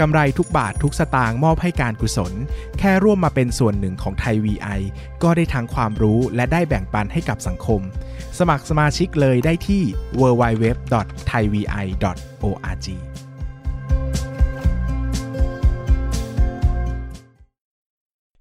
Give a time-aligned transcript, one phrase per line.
[0.00, 2.32] กำไรทุกบาททุกสตางค์มอบให้การกุศล
[2.78, 4.80] แค่ร่วมมาเป็นส่วนหนึ่งของไทย VI
[5.22, 7.80] ก็ได้ทั้งความรู้และได้แบ่งปันให้กับสังคม
[8.38, 9.82] สมัครสมาชิกเลยได้ที่
[10.20, 12.88] www.thaivi.org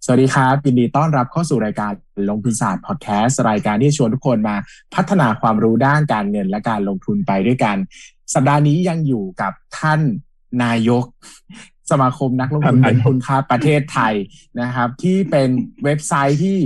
[0.05, 1.91] สวัสดีครับยินดีต้อนรับเข้าสู่รายการ
[2.29, 4.55] ลงทุนศาสตร์พอดแคสต์รายการที่ชวนทุกคนมา
[4.95, 7.75] พัฒนาความรู้ด้านการเงินและการลงทุนไปด้วยกัน
[8.33, 10.01] สัปดาห์นี้ยังอยู่กับท่าน
[10.63, 11.05] นายก
[11.91, 14.13] สมาคมนักลงทุนเงินคุณค่าประเทศไทย
[14.61, 15.49] นะครับ ที่เป็น
[15.83, 16.57] เว็บไซต์ที่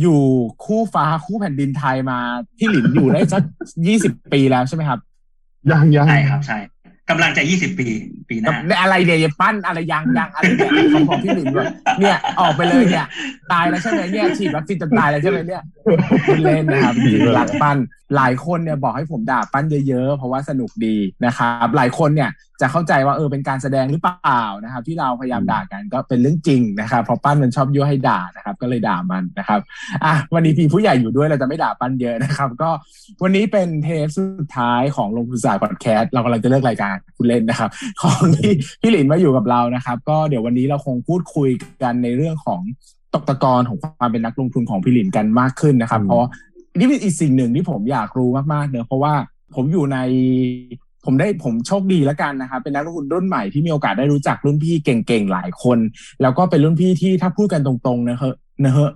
[0.00, 0.20] อยู่
[0.64, 2.18] คู่ฟ้าคู่แผ่นดินไทยมา
[2.58, 3.42] ที่หลินอยู่ได้สัก
[3.86, 5.00] ยี่สิบปีแล้วใช่ไหมครับ
[5.70, 6.58] ยังยังใช่ครับใช่
[7.10, 7.88] กำลังจะยี่สิบปี
[8.28, 11.66] ปีหน้าอะไรเดี๋ยวปั้นอะไรยังยังอะไรเนี่ยของของพี่หลินด้วย
[12.00, 13.06] เนี่ยออกไปเลยเนี่ย
[13.52, 15.62] ตายแล้วใช่ไหมเนี่ยฉีดวัคซีนจนตายแล้วใช่ไหมเนี่ย
[16.26, 16.94] คุณเล่นนะครับ
[17.34, 17.76] หลักปั้น
[18.16, 29.60] หลายคนเนี่ยบอกให้ผมด่าปั้นเยอะๆ เพราะว่าสนุกดีนะครับ หลายคนเนี่ยจะเข้าใจว่าเออเป็นการแสดงหรือเปล่านะครับ ที่เราพยายามด่ากันก็เป็นเรื่องจริงนะครับเพราะปั้นมันชอบยั่วให้ด่านะครับ ก็เลยด่ามันนะครับ
[30.04, 32.70] อะวันนี้พี่ผู้ใหญ่อยู่ด้วยเราจะไม่ด่าปั้นเยอะนะครับ ก็
[33.22, 37.70] วันนี้เป็นเทปสุดท้ายของลงทุนศาสตร์พอดแคสต์เรากำลังจะเลิกรายการคุณเล่นนะครับ
[38.02, 41.48] ของที่พี่หลินมาอยู่กับเรานะครับ ก็เดี๋ยววันนี้เราคงพูดคุย
[41.82, 42.60] กันในเรื่องของ
[43.14, 46.28] ตกตะกอนของความเป็นนักลงทุนของพี่หลินกันมากขึ้นนะครับ เพราะ
[46.78, 49.14] นี่เป็นอีกสิ่งหนึ่งที่ผมอยากรู้มากๆเนอะเพราะว่า
[49.54, 49.98] ผมอยู่ใน
[51.06, 55.78] ผมได้ผมโชคดีแล้วกันนะครับเป็นนักลงทุนรุ่นใหม่ที่มีโอกาสได้รู้จักรุ่นพี่เก่งๆหลายคน
[56.22, 58.30] แล้วก็เป็นรุ่นพี่ที่ถ้าพูดกันตรงๆนะเฮ้
[58.64, 58.92] นะเฮะ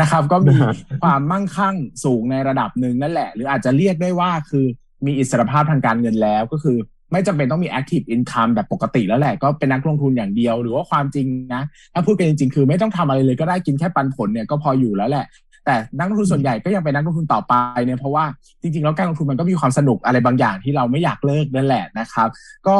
[0.00, 0.56] นะครับ ก็มี
[1.02, 4.66] ความมั่งคั่งสูงในระดับหนึ่งนั่นแหละ หรืออาจจะเรียกได้ว่าคือ
[5.06, 6.78] มีอิสรภาพทางการเงินแล้วก็คือ
[7.12, 11.62] ไม่จำเป็นต้องมี active income แบบปกติแล้วแหละ ก็เป็นนักลงทุนอย่างเดียว หรือว่าความจริงนะ
[11.94, 15.26] ถ้าพูดกันจริงๆ คือไม่ต้องทำอะไรเลยก็ได้กินแค่ปันผลเนี่ยก็พออยู่แล้วแหละ
[15.64, 17.54] แต่นักลงทุนส่วนใหญ่ก็ยังเป็นนักลงทุนต่อไป
[17.84, 18.24] เนี่ยเพราะว่า
[18.62, 22.28] จริงๆแล้วการลงทุนมันก็มีความสนุกอะไรบางอย่างที่เราไม่อยากเลิกนั่นแหละนะครับ
[22.68, 22.76] ก็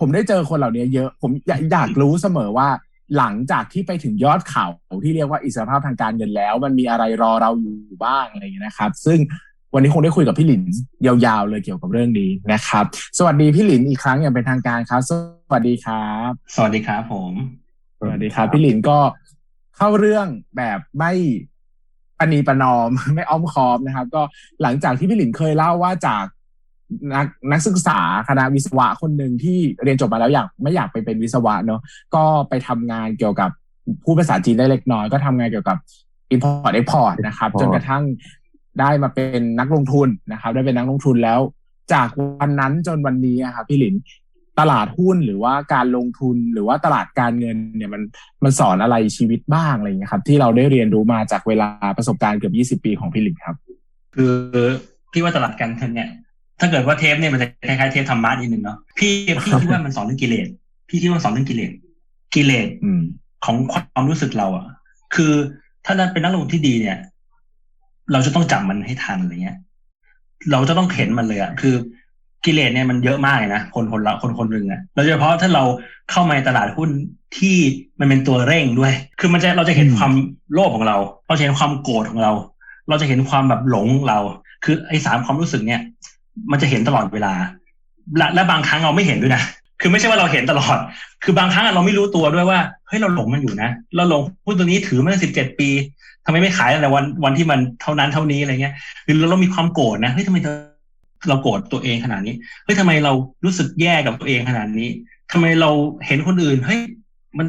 [0.00, 2.68] ผมได้เจอคนเหล่านี้เยอะผมอยากอยากรู้เสมอว่า
[3.16, 4.66] หลังจากที่ไปถึงยอดเขา
[5.04, 9.18] ที่เรียกว่าอิสรภาพทางการเงินแล้ว มันมีอะไรรอเราอยู่บ้างอะไรอย่างนี้นะครับ ซึ่ง
[9.74, 10.62] วันนี้คงได้คุยกับพี่หลิน
[11.06, 12.84] ยาวๆเลยเกี่ยวกับเรื่องนี้นะครับ
[13.18, 15.12] สวัสดีพี่หลินอีกครั้งอย่างเป็นทางการครับ ส
[15.52, 17.32] วัสดีครับ สวัสดีครับผม
[18.00, 18.98] สวัสดีครับ พี่หลินก็
[19.76, 20.26] เข้าเรื่อง
[20.56, 21.12] แบบไม่
[22.20, 24.22] ปณีประนอมไม่อ้อมค้อมนะครับ ก็
[24.62, 26.24] หลังจากที่พี่หลินเคยเล่าว่าจาก
[27.14, 31.80] นักนักศึกษาคณะวิศวะคนหนึ่งที่เรียนจบมาแล้วอยากไม่อยากไปเป็นวิศวะเนาะ
[32.14, 33.50] ก็ไปทำงานเกี่ยวกับ
[34.04, 35.76] ผู้ภาษาจีนได้เล็กน้อย ก็ทำงานเกี่ยวกับ
[36.34, 38.02] import export นะครับ จนกระทั่ง
[38.80, 41.40] ได้มาเป็นนักลงทุนนะครับ ได้เป็นนักลงทุนแล้ว
[41.92, 42.08] จาก
[42.40, 43.94] วันนั้นจนวันนี้ครับพี่หลิน
[44.58, 48.02] ตลาดหุ้นหรือว่าการลงทุนหรือว่าตลาดการเงินเนี่ยมัน
[48.44, 53.56] มันสอนอะไรชีวิตบ้างอะไรอย่างเงี้ยครับ ที่เราได้เรียนรู้มาจากเวลาประสบการณ์เกือบยี่สิบปีของพี่หลินครับ
[54.14, 54.32] คือ
[55.12, 56.08] พี่ว่าตลาดการเงินเนี่ย
[56.60, 59.12] ถ้าเกิดว่าเทปเนี่ยมันจะคล้ายๆเทปธรรมะนิดนึงเนาะพี่
[59.44, 60.48] พี่คิดว่ามันสอนเรื่องกิเลส
[60.88, 61.70] พี่คิดว่าสอนเรื่องกิเลส
[62.34, 62.68] กิเลส
[63.44, 64.66] ของความรู้สึกเราอะ
[65.14, 65.32] คือ
[65.84, 66.98] ถ้าเราเป็นนักลงทุนที่ดีเนี่ย
[68.12, 69.56] เราจะต้องจับมันให้ทันอะไรเงี้ย
[70.52, 71.74] เราจะต้องเห็นมันเลยอะคือ
[72.44, 75.64] กิเลสเนี่ยมันเยอะมากเลยนะคนคนละคนคนหนึ่งอะโดยเฉพาะถ้าเรา
[76.10, 76.90] เข้ามาในตลาดหุ้น
[77.38, 77.56] ที่
[77.98, 80.12] มันเป็นตัวเร่งด้วย คือมันจะเราจะเห็นความ
[80.52, 80.96] โลภของเรา
[81.28, 82.32] เราจะเห็นความโกรธของเรา
[82.88, 84.18] เราจะเห็นความแบบหลงเรา
[84.64, 85.80] คือไอ้สามความรู้สึกเนี่ย
[86.50, 87.32] มันจะเห็นตลอดเวลา
[88.16, 89.42] และและบางครั้งเราไม่เห็นด้วยนะ
[89.80, 90.78] คือไม่ใช่ว่าเราเห็นตลอด
[91.24, 95.68] คือบางครั้งเราไม่รู้ตัวด้วยว่าเฮ้ยเราหลงมันอยู่นะ เราหลงหุ้นตัวนี้ถือมาสิบเจ็ดปี
[96.24, 98.74] ทำไมไม่ขายแต่วันวันที่มันเท่านั้นเท่านี้อะไรเงี้ย
[99.04, 103.12] หรือเรามีความโกรธนะเฮ้ยทำไมเเราโกรธตัวเองขนาดนี้เฮ้ยทำไมเรา
[103.44, 104.88] รู้สึกแย่กับตัวเองขนาดนี้
[105.32, 105.70] ทำไมเรา
[106.06, 106.80] เห็นคนอื่นเฮ้ย
[107.38, 107.46] มัน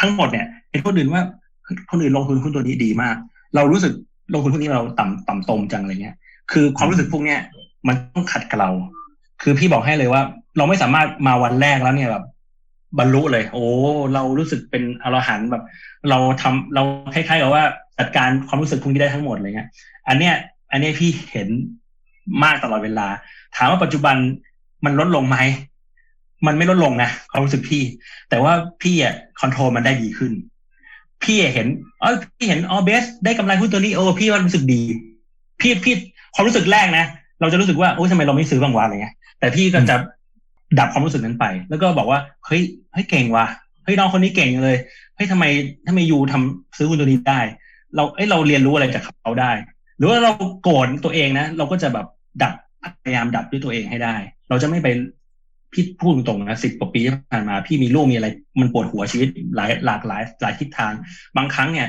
[0.00, 1.22] ทั้งหมดเนี่ย เห็นคนอื่นว่า
[1.90, 3.16] คนอื่นลงทุนหุ้นตัวนี้ดีมาก
[3.54, 3.92] เรารู้สึก
[4.34, 6.16] ลงทุนพวกนี้เราต่ำต่ำตมจังอะไรเงี้ย
[6.52, 7.40] คือความรู้สึกพวกเนี้ย
[7.88, 8.70] มันต้องขัดกับเรา
[9.42, 10.22] คือพี่บอกให้เลยว่า
[10.56, 12.24] เราไม่สามารถมาวันแรกแล้วเนี่ยแบบ
[12.98, 13.64] บรรลุเลย โอ้
[14.14, 15.64] เรารู้สึกเป็นอรหันต์แบบ
[16.10, 16.82] เราทำเรา
[17.14, 17.64] คล้ายๆกับว่า
[17.98, 19.68] จัดการความรู้สึกพวกนี้ได้ทั้งหมดอะไรเงี้ย
[20.08, 20.34] อันเนี้ย
[20.72, 21.48] อันเนี้ยพี่เห็น
[22.44, 23.06] มากตลอดเวลา
[23.56, 24.16] ถามว่าปัจจุบัน
[24.84, 25.36] มันลดลงไหม
[26.46, 27.82] มันไม่ลดลงนะความรู้สึกพี่
[28.30, 28.52] แต่ว่า
[28.82, 30.32] พี่อะคอนโทรลมันได้ดีขึ้น
[31.22, 31.66] พี่เห็น
[32.02, 34.82] อ๋อพี่เห็นอ๋อเบส ได้กำไรหุ้นตัวนี้โอ้พี่ว่ารู้สึกดี
[35.60, 35.94] พี่พี่
[36.34, 37.04] ความรู้สึกแรกนะ
[37.40, 39.96] เราจะรู้สึกว่าโอ้ยทำไมเราไม่ซื้อบางวันอะไรเงี้ยแต่พี่ก็จะ
[40.78, 43.46] ดับความรู้สึกนั้นไป แล้วก็บอกว่าเฮ้ยเฮ้ยเก่งว่ะ
[43.84, 44.76] เฮ้ยน้องคนนี้เก่งเลย
[45.16, 45.44] เฮ้ยทำไม
[45.86, 47.40] ถ้าไมยูทำซื้อหุ้นตัวนี้ได้
[47.94, 49.52] เราเอ้ยเราเรียนรู้อะไรจากเขาได้
[49.96, 52.06] หรือว่าเราโกรธตัวเองนะเราก็จะแบบ
[52.42, 52.54] ดับ
[53.04, 54.14] พยายามดับด้วยตัวเองให้ได้
[54.48, 54.88] เราจะไม่ไป
[55.72, 58.28] พี่พูดตรงนะสิบกว่าปีที่ผ่านมาพี่มีลูกมีอะไร
[58.60, 60.92] มันปวดหัวชีวิตหลายหลากหลายหลายทิศทาง
[61.36, 61.86] บางครั้งเนี่ย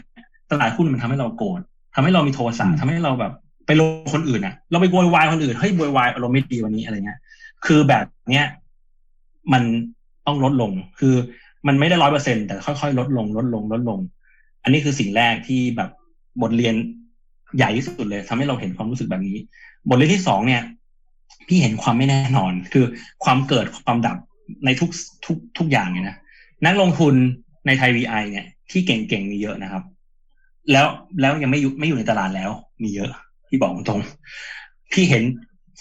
[0.52, 1.60] ตลาดหุ้นมันทำให้เราโกรธ
[1.96, 3.34] ทำให้เรามีโทสะทำให้เราแบบ
[3.66, 7.20] ไปลงคนอื่นอะ เราไปโวยวายคนอื่นเฮ้ยโวยวายอารมณ์ไม่ดีวันนี้อะไรเงี้ย
[7.66, 8.48] คือแบบเนี้ย
[9.54, 9.64] มัน
[10.26, 11.16] ต้องลดลง คือ
[11.68, 14.00] มันไม่ได้ร้อยเปอร์เซ็นแต่ค่อยๆ ลดลง ลดลง ลดลง
[14.64, 15.90] อันนี้คือสิ่งแรกที่แบบ
[16.42, 16.76] บทเรียน
[17.58, 19.38] ใหญ่ที่สุดเลยทำให้เราเห็นความรู้สึกแบบนี้
[19.90, 20.62] บทเรียนที่สองเนี่ย
[21.48, 22.86] พี่เห็นความไม่แน่นอน คือ
[23.24, 24.18] ความเกิดความดับ
[24.66, 24.90] ในทุก
[25.26, 26.18] ทุกทุกอย่างเนี่ยนะ
[26.66, 27.14] นักลงทุน
[27.66, 29.84] ในไทยวีไอเนี่ย ที่เก่งๆมีเยอะนะครับ
[30.72, 30.88] แล้ว
[31.22, 32.52] แล้วยังไม่อยู่ไม่อยู่ในตลาดแล้ว
[32.84, 33.10] มีเยอะ
[33.50, 34.02] พี่บอกตรง
[34.92, 35.24] พี่เห็น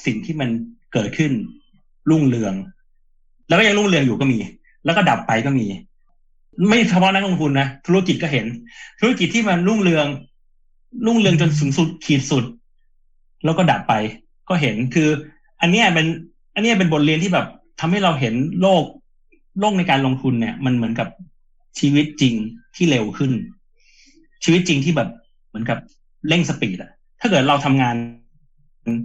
[0.07, 0.51] สิ่งที่มัน
[0.93, 1.33] เกิดขึ้น
[2.11, 2.55] รุ่งเรือง
[3.49, 4.39] แล้วก็ยังรุ่งเรืองอยู่ก็มี
[4.85, 5.67] แล้วก็ดับไปก็มี
[6.69, 8.47] ไม่เฉพาะนักลงทุนนะธุรกิจก็เห็น
[9.01, 10.07] ธุรกิจที่มันรุ่งเรือง
[11.06, 12.44] รุ่งเรืองจนสูงสุดขีดสุด
[13.44, 13.94] แล้วก็ดับไป
[14.49, 15.09] ก็เห็นคือ
[15.61, 16.06] อันเนี้ยเป็น
[16.55, 17.47] อันเนี้ยเป็นบทเรียนที่แบบ
[17.81, 18.85] ทำให้เราเห็นโลก
[19.61, 21.09] โลกในการลงทุนเนี่ย มันเหมือนกับ
[21.79, 22.35] ชีวิตจริง
[22.77, 23.33] ที่เร็วขึ้น
[24.44, 25.09] ชีวิตจริงที่แบบ
[25.49, 25.79] เหมือนกับ
[26.29, 26.91] เร่ง speed อะ
[27.21, 27.95] ถ้าเกิดเราทำงาน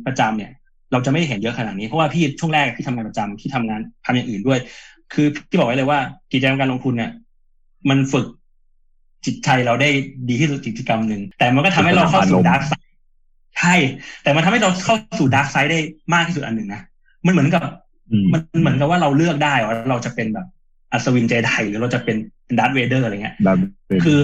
[0.06, 0.52] ประจำเนี่ย
[0.92, 4.60] เราจะไม่ได้เห็นเยอะขนาดนี้เพราะว่าพี่ช่วงแรกพี่ทำงานประจำพี่ทำงานทำอย่างอื่นด้วย
[5.14, 6.00] คือพี่บอกไว้เลยว่า
[6.32, 7.12] กิจกรรมการลงทุนเนี่ย
[7.90, 8.26] มันฝึก
[9.26, 9.90] จิตใจเราได้
[10.30, 12.92] ดีที่สุดกิจกรรมหนึ่งแต่มันก็ทำให้เราเข้าสู่ dark side
[13.58, 13.76] ใช่
[14.24, 15.80] แต่มันทำให้เราเข้าสู่ dark side ได้
[16.14, 16.82] มากที่สุดอันหนึ่งนะ
[17.26, 17.64] มันเหมือนกับ
[18.34, 20.48] มันเหมือนกับว่าเราเลือกได้ว่าเราจะเป็นแบบ
[20.92, 22.18] อัศวินเจไดหรือเราจะเป็น
[22.60, 23.36] ดาร์ธเวเดอร์อะไรเงี้ย
[24.04, 24.20] คือ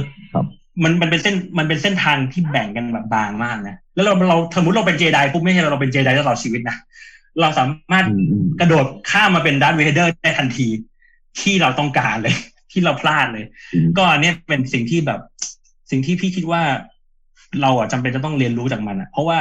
[0.84, 6.78] มันมันเป็นเส้นมันเป็นเส้นทางที่แบ่งกันแบบบางมากนะแล้วเราเราสมมติเราเป็นเจไดปุ๊บไม่ใช่เราเป็นเจไดตลอดชีวิตนะ
[7.42, 8.06] เราสามารถ
[8.60, 10.68] กระโดดข้ามมาเป็นดาร์ธเวเดอร์ได้ทันที
[11.40, 12.36] ที่เราต้องการเลย
[12.74, 13.46] ที่เราพลาดเลย
[13.98, 15.20] ก็อันนี้เป็นสิ่งที่แบบ
[15.92, 16.62] สิ่งที่พี่คิดว่า
[17.62, 19.38] เราอะจำเป็นจะต้องเรียนรู้จากมันอะ เพราะว่า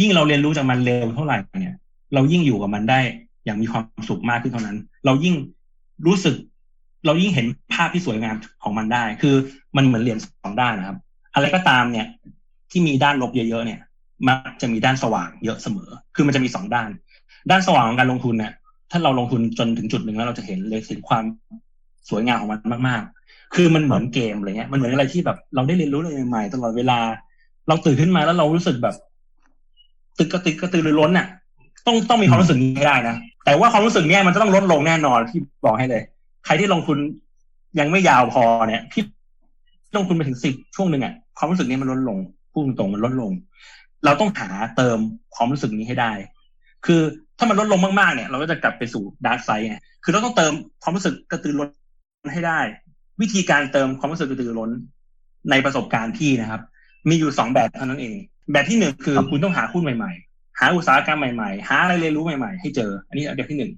[0.00, 1.76] ยิ่งเราเรียนรู้จากมันเร็วเท่าไหร่เนี่ย
[2.14, 3.00] เรายิ่งอยู่กับมันได้
[3.44, 4.76] อย่างมีความสุขมากขึ้นเท่านั้น
[5.06, 5.34] เรายิ่ง
[6.06, 6.36] รู้สึก
[7.06, 9.34] เรายิ่งเห็นภาพที่สวยงามของมันได้ คือ
[9.76, 10.98] มันเหมือนเหรียญสองด้านนะครับ
[11.34, 12.06] อะไรก็ตามเนี่ย
[12.70, 13.80] ที่มีด้านลบเยอะๆเนี่ย
[14.28, 16.90] มักจะมีด้านสว่างเยอะเสมอ คือมันจะมีสองด้าน
[17.50, 18.52] ด้านสว่างของการลงทุนเนี่ย
[18.90, 21.24] ถ้าเราลงทุนจนถึงจุดหนึ่งแล้วเราจะเห็นเลยถึงความ
[22.10, 26.98] สวยงามของมันมาก ๆ คือมันเหมือนเกมอะไรเงี้ย มันเหมือนอะไรที่แบบ เราได้เรียนรู้อะไรใหม่ๆตลอดเวลา
[27.68, 28.94] เราตื่นขึ้นมาแล้วเรารู้สึกแบบ
[30.18, 31.26] ตึกกระตึกกระตือรือร้นน่ะ
[31.86, 36.02] ต้องต้องมีความรู้สึกนี้ให้ได้นะ แต่ว่าความรู้สึกเนี้ยมันจะต้องลดลงแน่นอนที่บอกให้เลย
[36.44, 36.98] ใครที่ลงทุน
[37.78, 39.02] ยังไม่ยาวพอเนี่ยที่
[39.96, 42.18] ลงทุนไปถึงสิบช่วงหนึ่งอะความรู้สึกนี้มันลดลง
[42.52, 43.32] พูดตรงมันลดลง
[44.04, 44.98] เราต้องหาเติม
[45.34, 46.12] ความรู้สึกนี้ให้ได้
[46.86, 47.00] คือ
[47.38, 50.52] ถ้ามันลดลงมากๆเนี่ย เราก็จะกลับไปสู่ดาร์กไซด์ไงคือเราต้องเติม
[50.82, 51.68] ความรู้สึกกระตือร้น
[52.32, 52.60] ให้ได้
[53.20, 54.70] วิธีการเติมความรู้สึกกระตือรือร้น
[55.50, 56.62] ในประสบการณ์พี่นะครับ
[57.08, 58.16] มีอยู่สองแบบเท่านั้นเอง
[58.52, 63.72] แบบที่หนึ่งคือคุณต้องหาหุ้นใหม่ๆ หาอุตสาหกรรมใหม่ๆ หาอะไรเรียนรู้ใหม่ๆ ให้เจอ อันนี้แบบที่หนึ่ง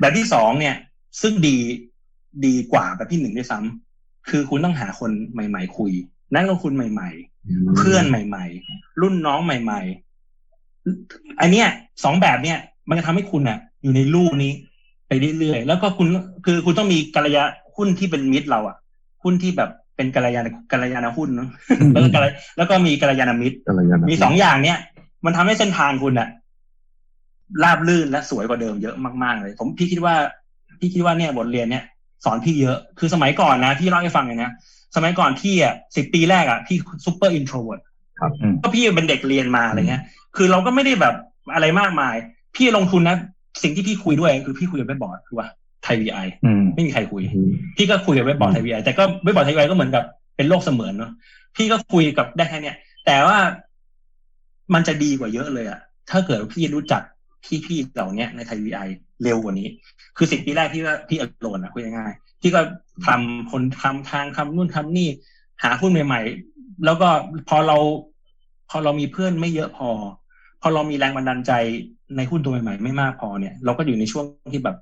[0.00, 0.74] แบบที่สองเนี่ย
[1.22, 1.56] ซึ่งดี
[2.46, 5.92] ดีกว่าแบบที่หนึ่งด้วยซ้ำคือคุณต้องหาคนใหม่ ๆ คุย
[6.34, 7.10] นักลงทุนใหม่
[7.44, 9.80] ๆ เพื่อนใหม่ ๆ รุ่นน้องใหม่
[10.60, 11.68] ๆ อันเนี้ย
[12.04, 12.58] สองแบบเนี้ย
[12.88, 14.52] มันจะทำให้คุณอะ อยู่ในลู่นี้
[15.08, 16.06] ไปเรื่อยๆแล้วก็คุณ
[16.44, 17.42] คือคุณต้องมีกัลยา
[17.76, 18.76] หุ้นที่เป็นมิตรเราอะ
[19.22, 21.48] หุ้นที่แบบเป็นกัลยาณกัลยาณหุ้นเนาะ
[21.92, 22.18] แล้วก็
[22.56, 23.56] แล้วก็มีกัลยาณมิตร
[24.10, 24.78] มีสองอย่างเนี้ย
[25.24, 26.28] มันทำให้เส้นทางคุณอะ
[27.62, 30.14] ราบลื่นและสวยกว่าเดิมเยอะมากๆเลย ผมพี่คิดว่า
[30.80, 31.84] พี่คิดว่าเนี่ยบทเรียนเนี้ย
[32.24, 34.50] สอนพี่เยอะคือสมัยก่อนนะพี่เล่าให้ฟังเลยนะ
[34.96, 37.80] สมัยก่อนพี่อะสิบปีแรกอะพี่ super introvert
[38.62, 40.02] ก็พี่เป็นเด็กเรียนมาอะไรเงี้ย
[40.36, 41.14] คือเราก็ไม่ได้แบบ
[41.54, 42.14] อะไรมากมาย
[42.56, 43.16] พี่ลงทุนนะ
[43.62, 45.46] สิ่งที่พี่คุยด้วย คือพี่คุยกับเว็บบอร์ดคือว่า
[45.84, 46.18] ไทยวีไอ
[46.74, 47.22] ไม่มีใครคุย
[47.76, 50.04] พี่ก็คุยกับเว็บบอร์ดไทยวีไอแต่ก็เว็บบอร์ดไทยวีไอก็เหมือนกับ
[50.36, 51.12] เป็นโลกเสมือนเนาะ
[51.56, 52.76] พี่ก็คุยกับได้แค่เนี้ย
[53.06, 53.38] แต่ว่า
[54.74, 57.02] มันจะดีกว่าเยอะเลยอะถ้าเกิดพี่รู้จัก
[57.66, 58.80] พี่ๆเหล่านี้ในไทยวีไอ
[59.22, 59.68] เร็วกว่านี้
[60.16, 62.60] คือสิบปีแรกพี่ว่าพี่อโลนอะคุยง่ายๆพี่ก็
[63.06, 65.08] ทำคนทำทางทำนู่นทำนี่
[65.62, 66.20] หาหุ้นใหม่
[66.52, 67.08] ๆ แล้วก็
[67.48, 67.78] พอเรา
[68.70, 69.88] พอเรามีเพื่อนไม่เยอะพอ
[70.62, 71.52] พอเรามีแรงบันดาลใจ
[72.16, 74.76] ในหุ้นตัวใหม่ๆไม่มากพอเนี่ย เราก็อยู่ในช่วงที่แบบ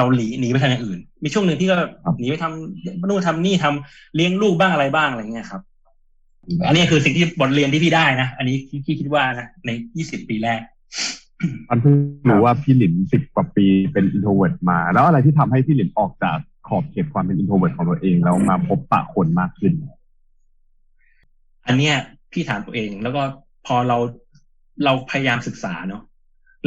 [0.00, 1.76] เราหลีหนีไปทางอื่น มีช่วงหนึ่งที่ก็
[2.18, 5.62] หนีไปทำนู่นทำนี่ทำเลี้ยงลูกบ้างอะไรบ้างอะไรเงี้ยครับ
[6.66, 10.60] อันนี้คือสิ่งที่บทเรียนที่พี่ได้นะ อันนี้พี่คิดว่านะในยี่สิบปีแรก
[11.70, 11.94] มันเพิ่ง
[12.28, 16.38] รู้ว่าพี่หลินสิบกว่าปีเป็น introvert มา แล้วอะไรที่ทำให้พี่หลินออกจาก
[16.68, 19.72] ขอบเขตความเป็น introvert ของตัวเอง แล้วมาพบปะคนมากขึ้น
[21.66, 21.96] อันเนี้ย
[22.32, 23.22] พี่ถามตัวเองแล้วก็
[23.66, 23.98] พอเรา
[24.84, 26.02] เราพยายามศึกษาเนาะ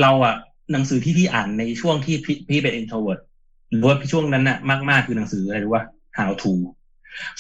[0.01, 0.35] เราอะ
[0.72, 3.19] หนังสือที่พี่อ่านในช่วงที่พี่พี่เป็น introvert
[3.70, 4.58] หรือว่าช่วงนั้นน่ะ
[4.89, 5.84] มาก ๆ คือหนังสืออะไรรู้ว่า
[6.17, 6.51] how to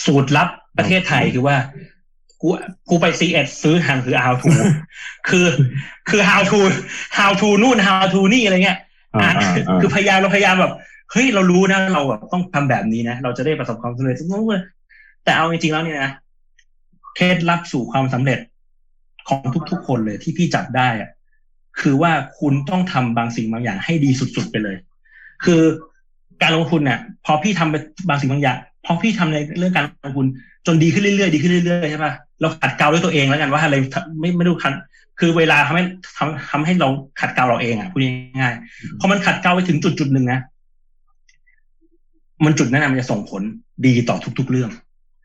[0.05, 1.55] สูตรลับประเทศไทยคือว่า
[2.41, 2.47] กู
[2.89, 4.49] กูไปซีเอสซื้อหนังสือ how to
[5.29, 5.47] คือ
[6.09, 6.59] คือ how to
[7.17, 8.79] how to นู่น how to นี่อะไรเงี้ย
[9.15, 10.73] อ่าอ่านอ่าอ่าคือพยายามเราพยายามแบบ
[11.11, 14.61] เฮ้ยเรารู้นะเราแบบต้องทำแบบนี้นะเราจะได้ประสบความสำเร็จทุกนู้น
[15.23, 16.11] แต่เอาจริงๆแล้วเนี่ยนะ
[17.15, 18.39] เคล็ดลับสู่ความสำเร็จ
[19.27, 19.39] ของ
[19.71, 21.09] ทุกๆคนเลยที่พี่จับได้อะ
[21.79, 24.75] คือว่าคุณต้องทำบางสิ่งบางอย่างให้ดีสุดๆไปเลย
[25.45, 25.61] คือ
[26.41, 27.75] การลงทุนเนี่ยพอพี่ทำไป
[28.09, 30.25] บางสิ่งบางอย่างพอพี่ทำในเรื่องการลงทุน
[30.65, 33.75] จนดีขึ้นเรื่อยๆดีขึ้นเรื่อยๆใช่ปะเราขัดเกลาด้วยตัวเองแล้วกันว่าอะไร
[34.19, 34.73] ไม่ไม่รู้คัน
[35.19, 35.83] คือเวลาทำให้
[36.17, 36.89] ทำทำให้เรา
[37.19, 38.01] ขัดเกลาเราเองอะพูด
[38.39, 40.39] ง่ายๆพอมันขัดเกลาไปถึงจุดจุดหนึ่งนะ
[42.45, 43.41] มันจุดนั้นมันจะส่งผล
[43.85, 44.71] ดีต่อทุก ๆ เรื่อง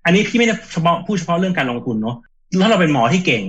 [0.05, 2.17] อันนี้พี่ไม่ได้เฉพาะพูดเฉพาะเรื่องการลงทุนเนาะ
[2.63, 3.43] ถ้าเราเป็นหมอที่เก่ง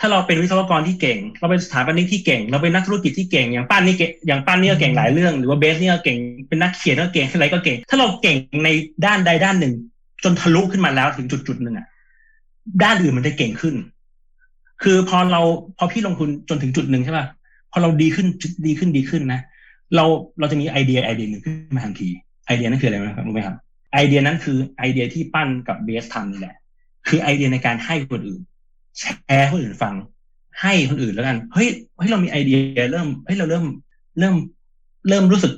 [0.00, 8.68] ถ้าเราเป็นวิศวกรที่เก่ง เราเป็นสถาปนิกที่เก่ง เราเป็นนักธุรกิจที่เก่ง อย่างป้านนี่เก่งอย่างป้านนี่ก็เก่งหลายเรื่อง หรือว่าเบสนี่ก็เก่ง เป็นนักเขียนก็เก่งอะไรก็เก่ง ถ้าเราเก่งใน
[9.06, 9.74] ด้านใดด้านหนึ่ง
[10.24, 11.86] จนทะลุขึ้นมาแล้วถึงจุดจุดหนึ่งอะ
[12.82, 13.74] ด้านอื่นมันจะเก่งขึ้น
[14.82, 15.40] คือพอเรา
[15.78, 17.26] พอพี่ลงทุนจนถึงจุดหนึ่งใช่ป่ะ
[17.72, 18.26] พอเราดีขึ้น
[18.66, 19.40] ดีขึ้นดีขึ้นนะ
[19.94, 20.04] เรา
[20.38, 22.08] เราจะมีไอเดียไอเดียหนึ่งขึ้นมาทันที
[22.46, 23.56] ไอเดียนั้นคืออะไรนะครับรู้ไหมครับ
[23.94, 26.56] ไอเดียนั้นคือไอเดียที่ปั้นกับเบสทำนี่แหละ
[27.08, 28.40] คือไอเดียในการให้คนอื่น
[28.98, 29.04] แช
[29.38, 29.94] ร์ให้คนอื่นฟัง
[30.60, 33.64] ให้คนอื่นแล้วกันเฮ้ยเฮ้ยเรามีไอเดีย เริ่มเฮ้ยเราเริ่ม
[34.18, 34.34] เริ่ม
[35.08, 35.52] เริ่มรู้สึก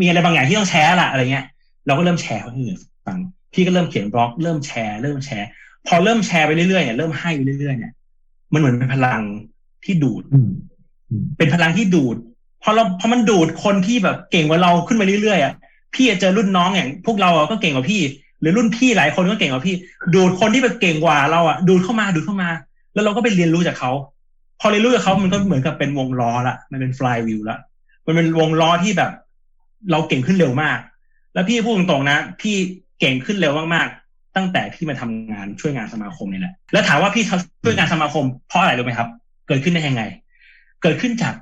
[0.00, 1.46] มีอะไรบางอย่างที่ต้องแชร์ละอะไรเงี้ย
[1.86, 3.18] เราก็เริ่มแชร์ให้คนอื่นฟัง
[3.52, 5.48] พี่ก็เริ่มเขียนบล็อกเริ่มแชร์เริ่มแชร์
[5.86, 7.92] พอเริ่มแชร์ไปเรื่อยๆเนี่ยเริ่มให้ไปเรื่อยๆเนี่ย
[8.52, 9.22] มันเหมือนเป็นพลัง
[9.84, 10.50] ที่ดูดอืม
[11.36, 12.16] เป็นพลังที่ดูด
[12.62, 15.54] พอเราพอมันดูดคนที่แบบเก่งกว่าเราขึ้นมาเรื่อยๆอะ
[15.94, 18.02] พี่จะเจอรุ่นน้องอย่างพวกเราอะก็เก่งกว่าพี่
[18.40, 19.76] หรือรุ่นพี่หลายคนก็เก่งกว่าพี่
[20.14, 22.48] ดูดคนที่แบบเก่งกว่าเราอะดูดเข้ามาดูดเข้ามา
[22.94, 23.92] แล้วเราก็ไปเรียนรู้จากเขา
[24.60, 27.58] พอเรียนรู้จากเขามันก็เหมือนกับเป็นวงล้อละมันเป็นฟลายวิวละ
[28.06, 29.12] มันเป็นวงล้อที่แบบ
[29.90, 30.78] เราเก่งขึ้นเร็วมาก
[31.34, 32.54] แล้วพี่พูดตรงๆนะ พี่
[33.00, 37.24] เก่งขึ้นเร็วมากๆ ตั้งแต่พี่มาทำงานช่วยงานสมาคมนี่แหละแล้วถามว่าพี่
[37.64, 39.08] ช่วยงานสมาคมเพราะอะไรรู้ไหมครับ
[39.48, 40.02] เกิดขึ้นได้ยังไง
[40.82, 41.34] เกิดขึ้นจาก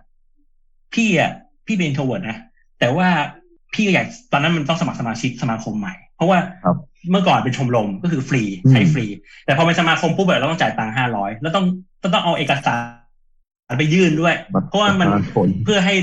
[0.94, 1.32] พี่อะ
[1.66, 2.38] พี่เป็นทวิร์ดนะ
[2.78, 3.08] แต่ว่า
[3.74, 6.76] พี่ก็อยากตอนนั้นมันต้องสมัครสมาชิกสมาคมใหม่ เพราะว่าครับ
[7.10, 9.06] เมื่อก่อนเป็นชมรมก็คือฟรีใช้ฟรี
[9.44, 11.64] แต่พอเป็นสมาคมปุ๊บแบบเราต้องจ่ายตังค์ห้าร้อยแล้วต้อง
[12.02, 12.74] ต้องเอาเอกสา
[13.72, 15.94] รไปยื่นด้วยบัตเพราะว่ามันปะชชนเพื่อให้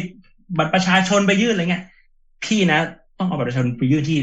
[0.58, 1.84] บัตรประชาชนไปยื่นอะไรเงี้ย
[2.44, 2.80] พี่นะ
[3.20, 4.20] ต้องเอาบัตรประชาชนไปยื่นที่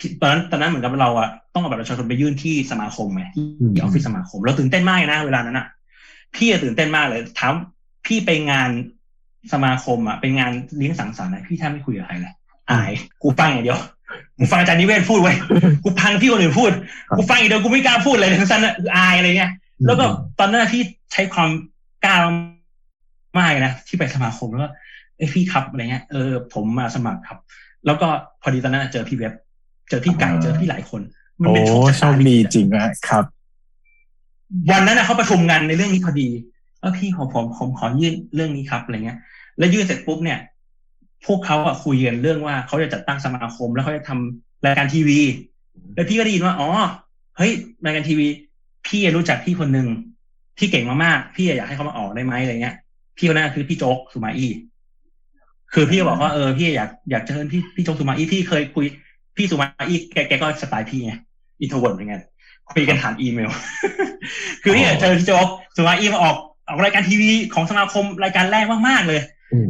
[0.00, 3.24] ที่ตอนนั้นตอนนั้นเหมือนกับเราอะต้องเอาบัตรประชาชนไปยื่นที่สมาคมไง
[3.74, 5.66] ที่ออฟฟิศสมาคมเราตื่นเต้นมากนะเวลานั้นอะ
[6.34, 7.54] พี่อะตื่นเต้นมากเลยถาม
[8.06, 8.70] พี่ไปงาน
[9.52, 12.34] สมาคมอะไปงานเลี้ยงสังสรรค์อะพี่แทบไม่คุยกับใครเลย
[12.70, 12.92] อาย
[13.22, 13.78] กูฟังอย่างเดียว
[14.38, 15.36] กูฟังอาจารย์นิเวศพูดไว้ย
[15.84, 16.72] กูฟังพี่คนอื่นพูด
[17.16, 19.52] กูฟังอย่างเดียวกูไม่กล้าพูดเลยทั้งสั้นอะอายอะไรเงี้ย
[19.86, 20.04] แล้วก็
[20.38, 21.50] ตอนนั้นพี่ใช้ความ
[22.04, 22.16] กล้า
[23.38, 24.68] มากนะที่ไปสมาคมแล้วก็
[25.16, 27.38] เอ้ยพี่ครับอะไรเงี้ยเออผมมาสมัครครับ
[27.86, 28.08] แล้วก็
[28.42, 29.32] พอดีตอนนั้นเจอพี่เว็บ
[29.88, 31.00] เจอพี่ไก่เจอพี่หลายคน
[31.40, 33.24] มันโอ้เป็นโชคชะโชตาคดีจริงนะครับ
[34.70, 36.28] วันนั้นนะเขาประชุมงานในเรื่องนี้พอดี
[36.80, 39.18] เออพี่ผมผมผมขอยื่นเรื่องนี้ครับอะไรเงี้ย
[39.58, 40.38] แล้วยื่นเสร็จปุ๊บเนี่ย
[41.26, 45.20] พวกเขาอะคุยกันเรื่องว่าเขาจะจัดตั้งสมาคม แล้วเขาจะทำรายการทีวี
[45.94, 46.68] แล้วพี่ก็ได้ยินว่า อ๋อ
[47.36, 47.52] เฮ้ย
[47.84, 48.26] รายการทีวี
[48.86, 49.88] พี่รู้จักพี่คนหนึ่ง
[50.58, 52.76] ที่เก่งมากๆ พี่อยากให้เขามาออกได้ไหมอะไรเงี้ย
[53.16, 54.50] พี่คนนั้นคือพี่โจ๊กสุมาอี้
[55.74, 58.86] คือพี่บอกว่าเออพี่อยากอยากเชิญพี่พี่โจ๊กสุมาอี้พี่เคยคุย
[59.36, 61.12] พี่สุมาอี้แกแกก็สไตล์พี่ไง
[61.60, 62.22] introvert เหมือนกัน
[62.70, 63.50] คุยกันผ่านอีเมล
[64.62, 65.46] คือพี่อยากเจอพี่โจ๊ก
[65.76, 66.36] สุมาอี้มาออก
[66.68, 69.20] ออกรายการทีวีของสมาคมรายการแรกมากๆเลย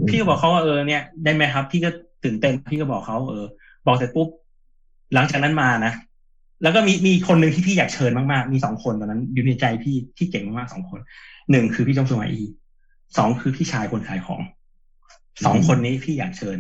[0.08, 1.90] พี่ก็บอกเขาว่าเออเนี่ยได้ไหมครับ พี่ก็
[2.24, 3.44] ตื่นเต้นพี่ก็บอกเขาเออ
[3.86, 4.28] บอกเสร็จปุ๊บ
[5.14, 5.92] หลังจากนั้นมานะ
[6.62, 11.00] แล้วก็มีมีคนหนึ่งที่พี่อยากเชิญมากๆ มีสองคนตอนนั้นอยู่ในใจพี่ที่เก่งมากๆสองคน
[11.50, 12.44] หนึ่งคือพี่จงสมัยอี
[13.18, 14.40] สองคือพี่ชายคนขายของ
[15.44, 16.58] สองคนนี้พี่อยากเชิญ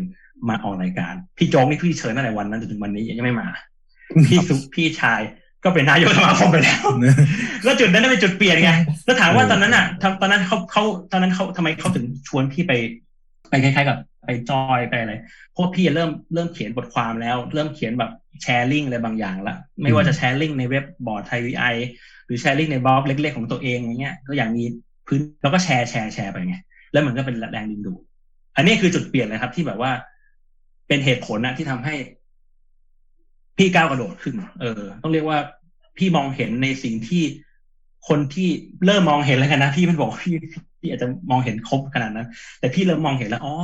[0.48, 3.48] มาออกรายการ พี่โจ๊กนี่พี่เชิญตั้งแต่วันนั้นจนถึงวันนี้ยังไม่มา
[4.26, 5.20] พี่สุพี่ชาย
[5.64, 6.82] ก็เป็นนายกสมาคมไปแล้ว
[7.64, 8.72] แล้วจุดนั้นเป็นจุดเปลี่ยนไง
[9.04, 12.72] แล้วถามว่าตอนนั้นอะทำตอนนั้นเขาเขาตอนนั้นเขาทำไมเขาถึงชวนพี่ไป
[13.50, 15.14] ไปคล้ายๆกับไปจอยไปอะไร
[15.52, 18.10] เพราะพี่เริ่มเริ่มเขียนบทความแล้ว เริ่มเขียนแบบ
[18.42, 21.64] แชร์ลิงก์อะไรบางอย่างละไม่ว่าจะแชร์ลิงก์ในเว็บบอร์ดไทยวีไอ
[22.26, 24.64] หรือแชร์ลิงก์ในบล็อกเล็ก ๆ ของตัวเองอย่างเงี้ย ก็อย่างมี
[25.06, 26.56] พื้นแล้วก็แชร์แชร์แชร์ไปไง
[26.92, 28.00] แล้วมันก็เป็นแรงดึงดูด
[28.56, 29.92] อันนี้คือจุดเปลี่ยนเลยครับที่แบบว่า
[30.88, 31.94] เป็นเหตุผลนะที่ทำให้
[33.58, 35.38] พี่ก้าวกระโดดขึ้น เออ ต้องเรียกว่า
[35.98, 37.22] พี่มองเห็นในสิ่งที่
[38.08, 38.48] คนที่
[38.86, 40.34] เริ่มมองเห็นแล้วกันนะพี่ไม่บอกพี่
[40.80, 42.28] พี่อาจจะมองเห็นครบขนาดนั้น
[42.60, 43.54] แต่พี่เริ่มมองเห็นแล้วอ๋อ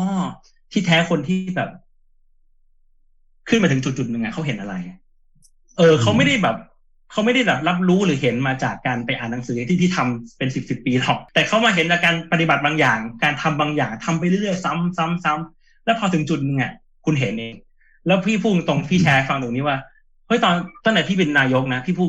[0.73, 1.71] ที่แท้คนที่แบบ
[3.49, 4.75] ขึ้นมาถึงจุดจุดๆหนึ่งอะเขาเห็นอะไร
[5.79, 6.57] เออเขาไม่ได้แบบ
[7.13, 16.73] เขาไม่ได้แบบรับรู้หรือเห็นมาจากการไปอ่านหนังสือที่พี่ทำเป็นสิบสิบปีหรอก แต่เขามาเห็นจากการปฏิบัติบางอย่าง การทำบางอย่างทำไปเรื่อยๆซ้ำซ้ำซ้ำแล้วพอถึงจุดหนึ่งอะ
[17.05, 17.55] คุณเห็นเอง
[18.07, 19.77] แล้วพี่พูดตรงๆพี่แชร์ให้ฟังตรงนี้ว่า
[20.27, 20.55] เฮ้ยตอน
[20.85, 22.09] ตั้งแต่พี่เป็นนายกนะพี่พูด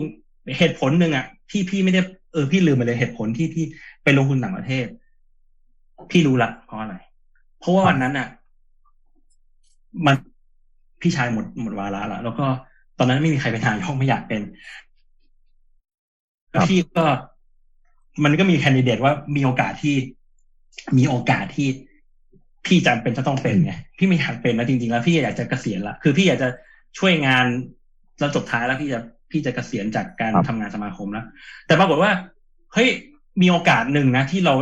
[0.57, 2.01] เหตุผลหนึ่งอะที่พี่ไม่ได้
[2.33, 3.65] เออพี่ลืมไปเลยเหตุผลที่พี่
[4.07, 4.87] ไปลงทุนต่างประเทศ
[6.11, 6.95] พี่รู้ละเพราะอะไร
[7.59, 8.27] เพราะว่าวันนั้นอะ
[10.05, 10.15] มัน
[11.01, 12.45] พี่ชายหมดหมดวาระละแล้วก็
[12.97, 14.41] ตอนนั้นไม่มีใครเป็นนายกไม่อยากเป็น
[16.51, 17.05] แล้วพี่ก็
[18.23, 19.95] มันก็มีแคนดิเดตว่ามีโอกาสที่
[20.97, 21.67] มีโอกาสที่
[22.65, 26.49] พี่จำเป็นจะต้องเป็นไงพี่ไม่อยากเป็นแล้วจริงๆแล้วพี่อยากจะเกษียณละคือพี่อยากจะ
[26.97, 27.45] ช่วยงาน
[28.19, 28.99] แล้วจบท้ายแล้วพี่จะ
[29.31, 31.25] พี่จะเกษียณจากการครับทำงานสมาคมแล้ว
[31.67, 32.11] แต่ปรากฏว่า
[32.73, 32.89] เฮ้ย
[33.41, 34.53] มีโอกาสหนึ่งนะที่เรา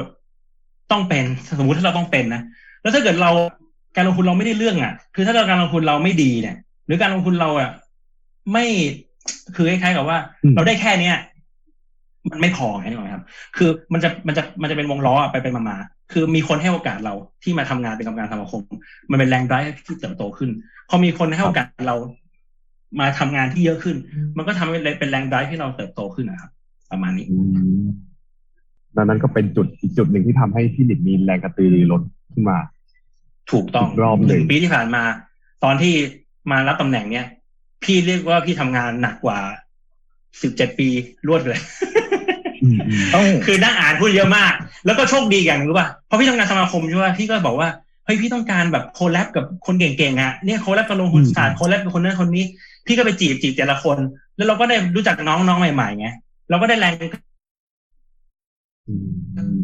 [0.91, 1.23] ต้องเป็น
[1.59, 2.41] สมมุติถ้าเราต้องเป็นนะ
[2.81, 3.31] แล้วถ้าเกิดเรา
[3.95, 6.55] การลงทุนเราไม่ได้เรื่องอะ คือถ้าเราการลงทุนเราไม่ดีเนี่ย
[6.85, 7.69] หรือการลงทุนเราอะ
[8.51, 8.65] ไม่
[9.55, 11.15] คือคล้ายๆกับว่าอืมเราได้แค่เนี้ย
[12.31, 13.23] มันไม่พอไงนึกออกไหมครับ
[13.57, 15.77] คือมันจะมันจะมันจะเป็นวงล้ออะไปไปมามา
[16.11, 17.13] คือมีคนให้โอกาสเรา
[17.43, 18.61] ที่มาทำงานเป็นกรรมการสมาคม
[19.11, 20.49] มันเป็นแรง drive ให้ที่เติบโตขึ้น
[20.89, 21.95] พอมีคนให้โอกาสเรา
[22.99, 23.95] มาทำงานที่เยอะขึ้น
[24.37, 26.51] มันก็ทำให้เป็นแรง drive ให้เราเติบโตขึ้นนะครับ
[26.91, 27.35] ประมาณนี้อื
[27.85, 27.87] ม
[28.97, 32.01] ดังนั้นก็เป็นจุดอีกจุดหนึ่งที่ทำให้พี่หลินมีแรงกระตือรือร้น
[32.33, 32.57] ขึ้นมา
[33.51, 35.03] ถูกต้องอีกรอบหนึ่งหนึ่งปีที่ผ่านมา
[35.63, 35.93] ตอนที่
[36.51, 37.25] มารับตำแหน่งเนี้ย
[37.83, 39.37] พี่เรียกว่าพี่ทำงานหนักกว่า
[40.41, 40.87] สิบเจ็ดปี
[41.27, 41.59] รวดเลย
[42.63, 44.53] อืมอืมต้องคือนั่งอ่านพูดเยอะมาก
[44.85, 47.69] แล้วก็โชคดีอย่างหนึงรู้ป่ะเพราะพี่ทำงานสมาคมใช่ป่ะพี่ก็บอกว่า
[48.05, 52.43] เฮ้ยพี่ต้องการแบบโคแลบกับคนเก่งๆอะเนี่ยโคแลบกับลงทุนศาสตร์โคแลบกับคนนั้นคนนี้
[52.87, 53.97] พี่ก็ไปจีบจีบแต่ละคน
[54.35, 56.07] แล้วเราก็ได้รู้จักน้องน้องใหม่ๆไง
[56.49, 56.93] เราก็ได้แรง
[58.87, 58.95] อื
[59.55, 59.59] ม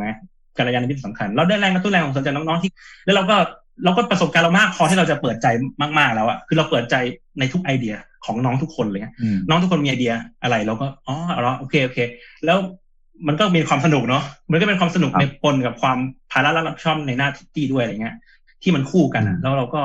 [0.00, 0.08] ไง
[0.56, 2.70] การยานมิตรสำคัญ เราได้แรงกระตุ้นแรงของสนจากน้องๆที่
[3.04, 3.36] แล้วเราก็
[3.84, 5.46] เราก็ประสบการณ์เรามากพอที่เราจะเปิดใจ
[5.98, 6.94] มากๆแล้วอะคือเราเปิดใจ
[7.38, 7.94] ในทุกไอเดีย
[8.24, 11.98] ของน้องทุกคนเลยไงอืมน้องทุกคนมีไอเดียอะไรเราก็อ๋อเอาละโอเคโอเค
[12.46, 12.58] แล้ว
[13.26, 15.98] มันก็มีความสนุกเนาะมันก็เป็นความสนุกในปนกับความ
[16.32, 18.14] ภาระรับผิดชอบในหน้าที่ด้วยอะไรเงี้ย
[18.62, 19.82] ที่มันคู่กันอะแล้วเราก็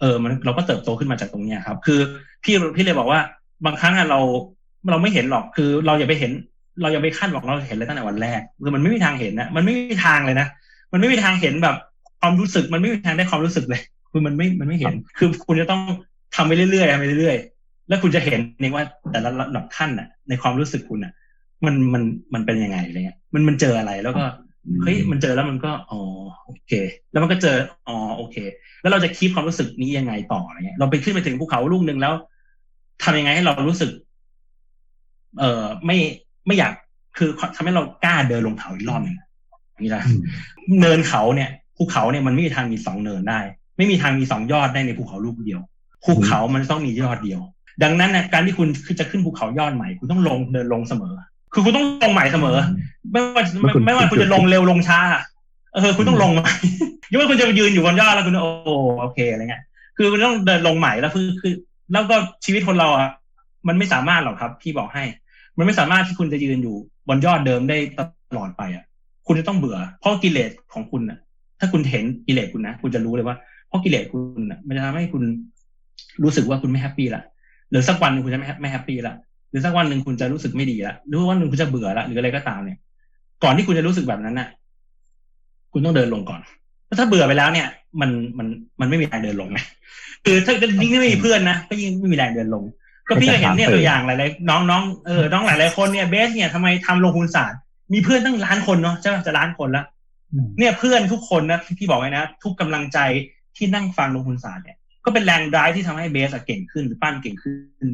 [0.00, 2.00] เออมันเราก็เติบโตขึ้นมาจากตรงเนี้ยครับ คือ
[2.44, 3.20] พี่พี่เลยบอกว่า
[3.66, 4.20] บางครั้งอะเรา
[4.90, 6.32] เราไม่เห็นหรอกคือเราอย่าไปเห็น
[6.80, 10.46] เราอย่าไปคาดหวังเราเห็นเลยตั้งแต่วันแรกคือมันไม่มีทางเห็นนะมันไม่มีทางเลยนะ
[10.92, 11.76] มันไม่มีทางเห็นแบบ
[12.20, 13.80] ความรู้สึก มันไม่มีทางได้ความรู้สึกเลย
[14.12, 15.82] คือมันไม่มันไม่เห็น คือคุณจะต้อง
[16.36, 21.12] ทำไปเรื่อยๆทำไปเรื่อยๆ แล้วคุณจะเห็นเองว่าแต่ละระดับขั้นน่ะ ในความรู้สึกคุณน่ะ
[21.66, 22.02] มันมัน
[22.34, 24.24] มันเป็นยังไงอะไรเงี้ย มันมันเจออะไรแล้วก็
[24.82, 26.00] เฮ้ยมันเจอแล้วมันก็อ๋อ
[26.44, 26.72] โอเค
[27.12, 27.56] แล้วมันก็เจอ
[27.88, 28.36] อ๋อโอเค
[28.80, 32.12] แล้วเราจะคีบความรู้สึกนี้ยังไงต่ออะไรเงี้ย เราไปขึ้นไปถึงภูเขาลูกหนึ่งแล้ว
[33.02, 33.90] ทำยังไงให้เรารู้สึก
[35.38, 35.96] เอ่อไม่
[36.48, 36.72] ไม่อยาก
[37.18, 40.20] คือทำให้เรากล้าเดินลงเขาอีกรอบหนึ่งอย่างนี้นะอืม
[40.80, 43.40] เนินเขาเนี่ยภูเขาเนี่ยมันไม่มีทางมีสองเนินได้
[43.76, 45.60] ไม่มีทางมีสองยอดได้ในภูเขาลูกเดียว
[46.04, 47.40] ภูเขามันต้องมียอดเดียว
[47.82, 51.14] ดังนั้นนะการที่คุณคือจะขึ้นภูเขายอดใหม่ คุณต้องลงเดินลงเสมอ
[51.52, 52.56] คือคุณต้องลงใหม่เสมอ
[53.12, 54.98] ไม่ว่าไม่ไม่ว่าคุณจะลงเร็วลงช้า
[55.74, 56.52] เออคุณต้องลงใหม่
[57.10, 58.50] ยกเว้นคุณจะยืนอยู่บนยอดแล้วคุณโอ้
[59.00, 59.62] โอเคอะไรเงี้ย
[59.96, 61.52] คือคุณต้องเดินลงใหม่แล้วคือคือ
[61.92, 63.08] แล้วก็ชีวิตคนเราอะ
[63.68, 65.02] มันไม่สามารถหรอกครับ พี่บอกให้
[65.58, 66.76] มันไม่สามารถที่คุณจะยืนอยู่
[67.08, 68.00] บนยอดเดิมได้ต
[68.38, 68.84] ลอดไปอะ
[69.26, 71.18] คุณจะต้องเบื่อ เพราะกิเลสของคุณอะ
[71.58, 73.36] ถ้าคุณเห็นกิเลสคุณนะคุณจะรู้เลยว่า
[73.68, 75.22] เพราะกิเลสคุณอะ มันจะทำให้คุณ
[76.22, 77.22] รู้สึกว่าคุณไม่ happy ละ
[77.70, 79.14] หรือสักวันหนึ่งคุณจะไม่ไม่ happy ละ
[79.50, 82.78] หรือสักวันหนึ่งคุณจะรู้สึกไม่ดีละหรือว่าวันหนึ่งคุณจะเบื่อละหรืออะไรก็ตามเนี่ย
[83.42, 84.48] ก่อนที่คุณจะรู้สึกแบบนั้นน่ะ
[85.72, 86.40] คุณต้องเดินลงก่อน
[86.98, 87.68] ถ้าเบื่อไปแล้วเนี่ย
[88.00, 88.46] มันมัน
[88.80, 89.58] มันไม่มีแรงเดินลงไง
[90.24, 92.64] คือถ้ายิ่งไม่มีเพื่อนนะก็ยิ่งไม่มีแรงเดินลง
[93.08, 97.58] ก็พี่ก็เห็นเนี่ยตัวอย่างหลายๆน้องน้องเออน้องหลายๆคนเนี่ยเบสเนี่ยทำไมทำลงทุนศาสตร์
[97.92, 99.84] มีเพื่อนตั้งล้านคนเนาะใช่ไหมจะล้านคนละ
[100.58, 102.98] เนี่ยเพื่อนทุกคนนะพี่บอกไว้นะ ทุกกำลังใจ
[103.56, 107.52] ที่นั่งฟังลงทุนศาสตร์เนี่ยก็เป็นแรงร้ายที่ทำให้เบสอะเก่งขึ้นหรือปั้นเก่งขึ้
[107.86, 107.88] น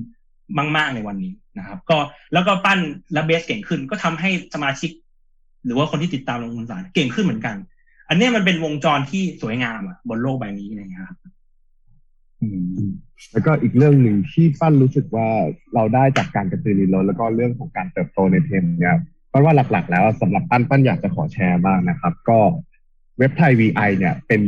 [0.76, 1.98] มาก ๆในวันนี้นะครับ ก็
[2.32, 2.78] แล้วก็ปั้น
[3.12, 4.90] และเบสเก่งขึ้น ก็ทำให้สมาชิก
[5.64, 7.56] หรือว่าคนที่ติดตามลงทุนศาสตร์เก่งขึ้นเหมือนกัน
[8.08, 11.18] อันเนี้ยมันเป็นวงจรที่สวยงามอะบนโลกใบนี้อะไรอย่างเงี้ยครับ
[13.32, 15.28] แล้วก็อีกเรื่องหนึ่งที่ปั้นรู้สึกว่า
[15.74, 18.96] เราได้จากการกระตือรือร้นแล้วก็เรื่องของการเติบโตในเทมเนี่ย
[19.32, 22.38] ปั้นว่าหลักๆ แล้วสำหรับปั้นปั้นอยากจะขอแชร์บ้างนะครับ ก็
[23.18, 24.42] เว็บไทย VI เนี่ยเป็น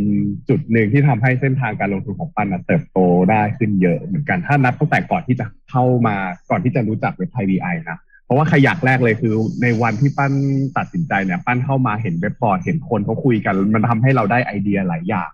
[0.48, 2.98] จุดหนึ่งที่ทำให้เส้นทางการลงทุนของปั้นเติบโต
[3.30, 6.16] ได้ขึ้นเยอะเหมือนกันถ้านับตั้งแต่ก่อนที่จะเข้ามา
[6.50, 10.32] ก่อนที่จะรู้จักเว็บไทย VI นะเพราะว่าขยักแรกเลยคือ ในวันที่ปั้น
[10.78, 15.30] ตัดสินใจเนี่ยปั้นเข้ามาเห็นเว็บบอร์ดเห็นคนเขาคุยกัน มันทำให้เราได้ไอเดียหลายอย่าง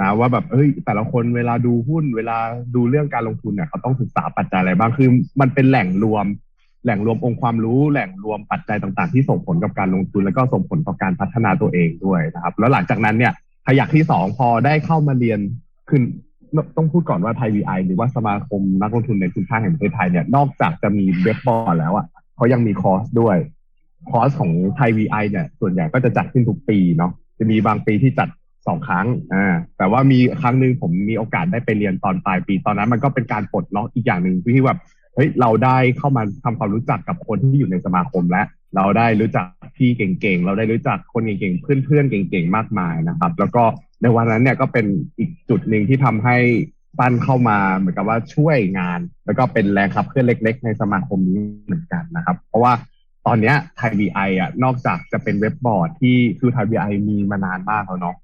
[0.00, 2.36] นะว่าแบบเอ้ยแต่ละคนเวลาดูหุ้น เวลา
[2.74, 5.08] ดูเรื่องการลงทุนเนี่ยเขาต้องศึกษาปัจจัยอะไรบ้างคือ
[5.40, 6.26] มันเป็นแหล่งรวม
[6.84, 13.32] แหล่งรวมองค์ความรู้แหล่งรวมปัจจัยต่าง ๆ ที่ส่งผลกับการลงทุน แล้วก็ส่งผลต่อการพัฒนาตัวเองด้วยนะครับ แล้วหลังจากนั้นเนี่ย
[13.66, 15.40] ขยักที่สองพอได้เข้ามาเรียน
[15.88, 16.00] คือ
[16.76, 23.36] ต้องพูดก่อนว่าไทยวีไอหรือว่าสมาคมนักลงทุนในทุนค้าแห่งประเทศไทยเนี่ยนอกจากจะมีเว็บบอร์ดแล้วอะเขายังมีคอร์สด้วย
[24.10, 28.28] คอร์สของไทยวีไอเนี่ยส่วนใหญ่ก็จะจัดขึ้นทุกปีเนาะจะมีบางปีที่จัด
[28.66, 34.78] สองครั้งอ่าแต่ว่ามีครั้งหนึ่งผมมีโอกาสได้ไปเรียนตอนปลายปี ตอนนั้นมันก็เป็นการปลดล็อกอีกอย่างหนึ่งที่แบบ
[35.14, 38.46] เฮ้ยเราได้เข้ามาทำความรู้จักกับคนที่อยู่ในสมาคมแล้ว
[38.76, 39.46] เราได้รู้จัก
[39.76, 43.64] พี่เก่งๆ เราได้รู้จักคนเก่งๆ เพื่อนๆ เก่งๆ มากมายนะครับ แล้วก็
[44.02, 44.86] ในวันนั้นเนี่ยก็เป็น
[45.18, 46.36] อีกจุดหนึ่งที่ทำให้
[46.98, 52.72] ปั้นเข้ามาเหมือนกับว่าช่วยงาน แล้วก็เป็นแรงขับเคลื่อนเล็ก ๆ ในสมาคมนี้เหมือนกันนะครับ เพราะว่า
[53.26, 58.16] ตอนนี้ไทยวีไออะนอกจากจะเป็นเว็บบอร์ดที่คือไทยวีไอมีมานานมากแล้วเนาะ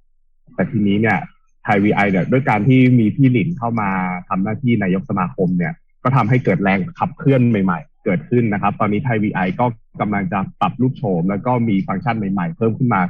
[0.61, 1.18] แต่ทีนี้เนี่ย
[1.64, 3.90] ไทยวีไอเนี่ยด้วยการที่มีพี่หลินเข้ามา
[4.29, 9.66] ทำหน้าที่นายกสมาคมเนี่ย ก็ทำให้เกิดแรงขับเคลื่อนใหม่ ๆ เกิดขึ้นนะครับ ตอนนี้ไทยวีไอก็
[10.01, 13.01] กำลังจะปรับรูปโฉม แล้วก็มีฟังก์ชันใหม่ๆ เพิ่มขึ้นมา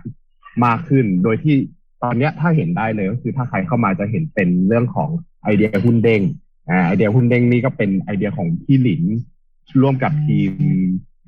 [0.65, 1.55] มากขึ้น โดยที่
[2.03, 5.11] ตอนนี้ถ้าเห็นได้เลยก็คือถ้าใครเข้ามาจะเห็นเป็นเรื่องของ
[5.45, 6.23] ไอเดียหุ้นเด้ง
[6.71, 9.03] อ่าไอเดียหุ้นเด้งนี่ก็เป็นไอเดียของพี่หลิน
[9.83, 10.53] ร่วมกับทีม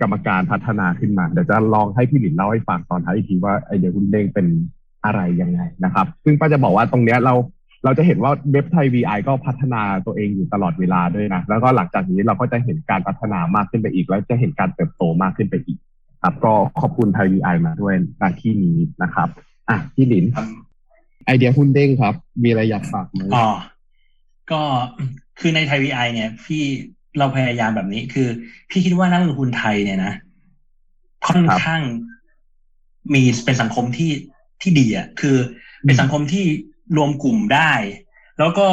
[0.01, 4.47] กรรมการพัฒนาขึ้นมา เดี๋ยวจะลองให้พี่หลินเล่าให้ฟังตอนท้ายอีกทีว่าไอเดียหุ้นเด้งเป็น
[5.05, 7.35] อะไรยังไงนะครับ ซึ่งป้าจะบอกว่าตรงเนี้ยเรา
[7.85, 15.79] เราจะเห็นว่าเว็บไทย VI ก็พัฒนาตัวเองอยู่ตลอดเวลาด้วยนะ แล้วก็หลังจากนี้เราก็จะเห็นการพัฒนามากขึ้นไปอีก แล้วจะเห็นการเติบโตมากขึ้นไปอีก
[16.23, 19.29] ครับ ก็ขอบคุณไทย VI มาด้วยในที่นี้นะครับ
[19.69, 20.25] อะพี่หลิน
[21.27, 23.49] ไอเดียหุ้นเด้งครับ มีอะไรอยากฝากไหมอ๋อ
[24.51, 24.63] ก็
[25.39, 26.63] คือในไทยวีไอเนี่ย พี่
[27.19, 28.29] เราพยายามแบบนี้ คือ
[28.71, 30.15] พี่คิดว่านักลงทุนไทยเนี่ยนะ
[31.27, 31.83] ค่อนข้าง
[33.15, 34.11] มีเป็นสังคมที่
[34.63, 35.37] ที่ดีอะคือ
[35.85, 36.45] เป็นสังคมที่
[36.97, 37.73] รวมกลุ่มได้
[38.39, 38.67] แล้วก็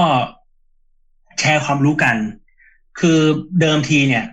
[1.40, 2.16] แชร์ความรู้กัน
[3.00, 3.20] คือ
[3.62, 4.26] เดิมทีเนี่ย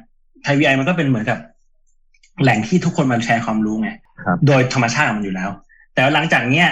[0.42, 1.38] ไทยวีไอมันก็เป็นเหมือนกับ
[2.42, 3.90] แหล่งที่ทุกคนมาแชร์ความรู้ไง
[4.24, 5.50] ครับโดยธรรมชาติของมันอยู่แล้ว
[5.92, 6.68] แต่หลังจากเนี้ย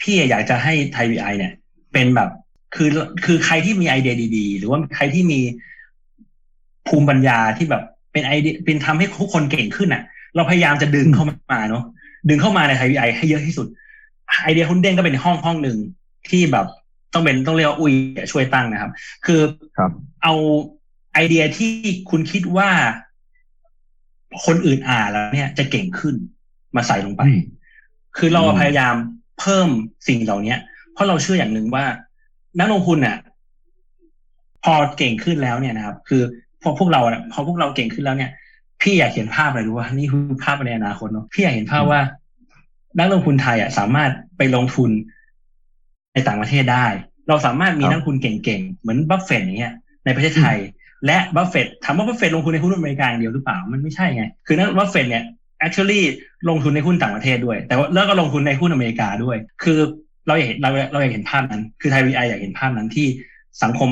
[0.00, 1.52] พี่อยากจะให้ไทยวีไอเนี่ย
[1.92, 2.30] เป็นแบบ
[2.74, 2.88] คือ
[3.24, 5.40] คือใครที่มีไอเดียดี ๆ หรือว่าใครที่มี
[6.88, 10.02] ภูมิปัญญาที่แบบเป็นไอเดียเป็นทำให้ทุกคนเก่งขึ้นอะ
[10.34, 11.84] เราพยายามจะดึงเข้ามาเนาะ
[12.28, 13.66] ดึงเข้ามาในไทยวีไอให้เยอะที่สุด
[14.42, 15.78] ไอเดียหุ้นเด้งก็เป็นห้องห้องหนึ่ง
[16.28, 16.66] ที่แบบ
[17.12, 17.92] ต้องเป็นต้องเรียกว่าอุ้ย
[18.32, 18.92] ช่วยตั้งนะครับ
[19.26, 19.40] คือ
[19.78, 19.90] ครับ
[20.22, 20.34] เอา
[21.14, 21.72] ไอเดียที่
[22.10, 22.70] คุณคิดว่า
[24.44, 26.14] คนอื่นอ่านแล้วเนี่ยจะเก่งขึ้น
[26.76, 27.40] มาใส่ลงไปอืม
[28.16, 28.94] คือเราอืมพยายาม
[29.40, 29.68] เพิ่ม
[30.08, 30.56] สิ่งเหล่านี้
[30.92, 31.84] เพราะเราเชื่ออย่างหนึ่งว่า
[32.58, 33.16] นักลงทุนน่ะ
[34.64, 36.22] พอเก่งขึ้นแล้วเนี่ยนะครับ คือ
[36.62, 38.30] พอพวกเราเนี่ยพอพวกเราเก่งขึ้นแล้วเนี่ย
[38.82, 42.00] พี่อยากเห็นภาพอะไรรู้ว่านี่คือภาพในอนาคตเนาะพี่อยากเห็นภาพว่า
[42.98, 44.90] นักลงทุนไทยอะสามารถไปลงทุน
[46.14, 46.86] ในต่างประเทศได้
[47.28, 49.74] เราสามารถมีครับนักลงทุนเก่งๆ เหมือนบัฟเฟตอย่างเงี้ย
[50.04, 50.58] ในประเทศไทย
[51.06, 55.24] และบัฟเฟตถามว่าบัฟเฟตลงทุนในหุ้นอเมริกาอย่างเดียวหรือเปล่ามันไม่ใช่ไง คือนักบัฟเฟตเนี่ย
[55.64, 56.00] actually
[56.48, 59.78] ลงทุนในหุ้นต่างประเทศด้วย แต่ว่าแล้วก็ลงทุนในหุ้นอเมริกาด้วย คือ
[60.26, 63.06] เราอยากเห็นเราเราอยากเห็นภาพนั้น คือไทยวีไออยากเห็นภาพนั้นที่
[63.62, 63.90] สังคม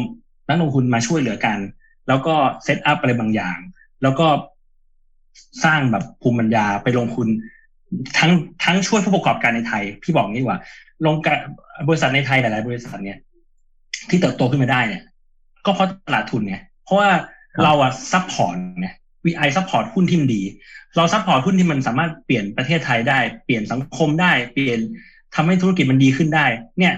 [0.48, 1.58] นักลงทุนมาช่วยเหลือกัน
[2.08, 3.58] แล้วก็ set up อะไรบางอย่าง
[4.02, 4.26] แล้วก็
[5.64, 7.28] สร้างแบบภูมิปัญญาไปลงทุน
[8.18, 8.30] ทั้ง
[8.64, 10.60] ทั้งช่วยผู้ประกอบการในไทย พี่บอกงี้ดีกว่า
[11.06, 11.38] ลงการ
[11.88, 13.18] บริษัทในไทยหลาย ๆ บริษัทเนี่ย
[14.08, 15.02] ที่เติบโตขึ้นมาได้เนี่ย
[15.66, 17.08] ก็เพราะตลาดทุนไงเพราะว่า
[17.64, 18.88] เราอะ support ไง
[19.26, 20.42] VI support หุ้นที่มันดี
[20.96, 24.80] เรา support หุ้นที่มันสามารถเปลี่ยนประเทศไทยได้ เปลี่ยนสังคมได้ เปลี่ยน
[25.34, 26.46] ทำให้ธุรกิจมันดีขึ้นได้
[26.78, 26.94] เนี่ย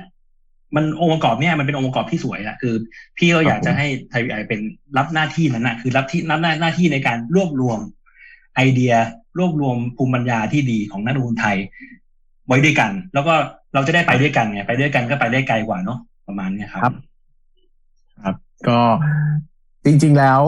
[0.77, 2.75] มันองค์ประกอบเนี่ยมันเป็นองค์ประกอบที่สวยอะคือ
[3.17, 4.61] พี่ก็อยากจะให้ไทย VI เป็น
[4.97, 7.79] รับหน้าที่นั้นนะคือรับที่รับหน้าหน้าที่ในการรวบรวม
[8.57, 8.95] ไอเดีย
[9.39, 11.57] รวบรวมภูมิปัญญาที่ดีของนักลงทุนไทย
[12.47, 13.35] ไว้ด้วยกัน แล้วก็
[13.75, 16.95] เราจะได้ไปด้วยกันไงไปด้วยกันก็ไปได้ไกลกว่าเนาะประมาณนี้ครับครับ
[18.23, 18.37] ครับ
[18.69, 18.81] ก็
[19.85, 20.43] จริง ๆแล้ว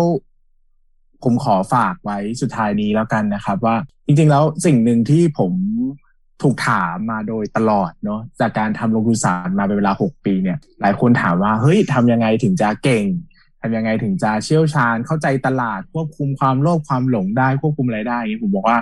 [1.25, 5.53] ผมขอฝากไว้สุดท้ายนี้แล้วกันนะครับ ว่าจริง ๆ แล้วสิ่งหนึ่งที่ผม
[6.43, 13.05] ถูกถามมาโดยตลอดเนาะจากการทำลงทุนศาสตร์มาเป็นเวลาหกปีเนี่ย หลายคนถามว่าเฮ้ยทำยังไงถึงจะเก่ง
[13.61, 18.79] ทำยังไงถึงจะเชี่ยวชาญเข้าใจตลาดควบคุมความโลภความหลงได้ควบคุมอะไรได้อย่างเงี้ยผมบอกว่า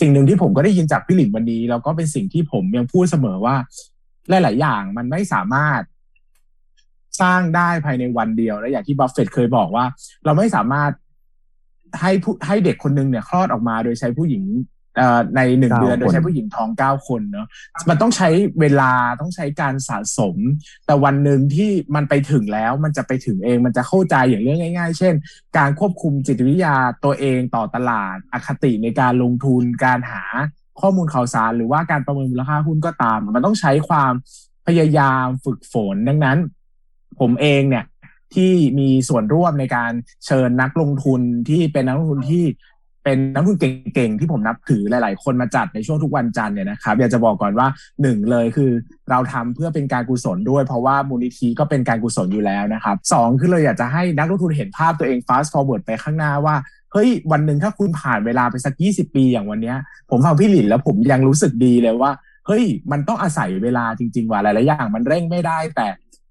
[0.00, 3.56] สิ่งหนึ่งที่ผมก็ได้ยินจากพี่หลินวันนี้ แล้วก็เป็นสิ่งที่ผมยังพูดเสมอว่า
[4.28, 5.82] หลายๆอย่างมันไม่สามารถ
[7.20, 9.84] สร้างได้ภายในวันเดียวและอย่างที่บัฟเฟตเคยบอกว่า
[10.24, 10.90] เราไม่สามารถ
[12.00, 14.44] ให้ผู้ให้เด็กคนหนึงเนี่ยคลอดออกมาโดยใช้ผู้หญิง
[15.36, 17.46] ในหนึ่งเก้าเดือนโดยใช้คนผู้หญิงท้องเก้าคนเนาะ
[17.88, 18.28] มันต้องใช้
[18.60, 20.36] เวลาต้องใช้การสะสม
[20.86, 25.14] แต่วันหนึ่งที่มันไปถึงแล้วมันจะไปถึงเองมันจะเข้าใจอย่างเรื่องง่าย ๆ เช่น
[25.58, 30.24] การควบคุมจิตวิทยาตัวเองต่อตลาด อคติในการลงทุนการหา
[30.80, 34.12] ข้อมูลข่าวสาร หรือว่าการประเมินมูลค่าหุ้นก็ตาม มันต้องใช้ความ
[34.66, 36.38] พยายามฝึกฝนดังนั้น
[37.20, 37.84] ผมเองเนี่ย
[38.34, 39.92] ที่มีส่วนร่วมในการ
[40.26, 42.44] เชิญนักลงทุนที่เป็นนักลงทุนที่
[43.04, 43.58] เป็นนักลงทุน
[43.94, 47.66] เก่งๆ ที่ผมนับถือหลาย ๆ คนมาจัดในช่วงทุกวันจันทร์เนี่ยนะครับอยากจะบอกก่อนว่า
[48.02, 48.70] หนึ่งเลยคือ
[49.10, 56.56] เราทำเพื่อเป็นการกุศลด้วย เพราะว่ามูลนิธิก็เป็นการกุศลอยู่แล้วนะครับสองคือเราอยากจะให้นักลงทุนเห็นภาพตัวเอง fast forward ไปข้างหน้าว่า
[56.92, 59.76] เฮ้ยวันหนึ่งถ้าคุณผ่านเวลาไปสัก 20 ปีอย่างวันเนี้ย
[60.10, 62.10] ผมฟังพี่หลินแล้วผมยังรู้สึกดีเลยว่า
[62.46, 65.86] เฮ้ยมันต้องอาศัยเวลาจริง ๆ ว่าหลายๆอย่างมันเร่งไม่ได้แต่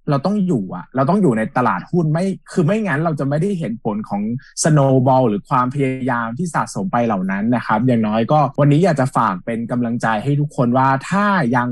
[0.10, 4.22] เราต้องอยู่อะเราต้องอยู่ในตลาดหุ้นไม่ คือไม่งั้นเราจะไม่ได้เห็นผลของ
[4.64, 11.70] snowball หรือความพยายามที่สะสมไปเหล่านั้นนะครับ อย่างน้อยก็วันนี้อยากจะฝากเป็นกำลังใจให้ทุกคนว่าถ้ายัง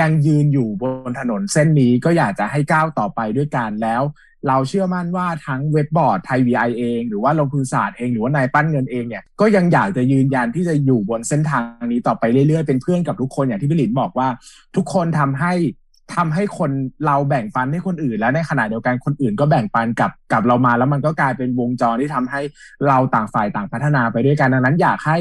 [0.00, 4.02] ยังยืนอยู่บนถนนเส้นนี้ก็อยากจะให้ก้าวต่อไปด้วยกันแล้ว
[4.48, 14.28] เราเชื่อมั่นว่าทั้งเว็บบอร์ดไทย VI เอง หรือว่าลงทุนศาสตร์เองหรือว่านายปั้นเงินเองเนี่ยก็ยังอยากจะยืนยันที่จะอยู่บนเส้นทางนี้ต่อไปเรื่อยๆ เป็นเพื่อนกับทุกคนอย่างที่พี่หลินบอกว่า
[14.76, 15.52] ทุกคนทำให้
[16.16, 16.70] ทำให้คน
[17.06, 22.40] เราแบ่งปันให้คนอื่น แล้วในขณะเดียวกันคนอื่นก็แบ่งปันกับกับเรามา แล้วมันก็กลายเป็นวงจรที่ทำให้
[22.88, 25.18] เราต่างฝ่ายต่างพัฒนาไปด้วยกันดังนั้นอยากให้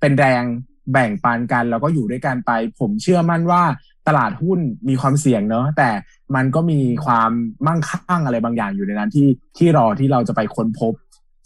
[0.00, 0.44] เป็นแรง
[0.92, 3.62] แบ่งปันกันแล้วก็อยู่ด้วยกันไป ผมเชื่อมั่นว่า
[4.08, 5.90] ตลาดหุ้นมีความเสี่ยงเนอะแต่
[6.34, 7.30] มันก็มีความ
[7.66, 10.92] มั่งคั่งอะไรบางอย่างอยู่ในนั้นที่ที่รอที่เราจะไปค้นพบ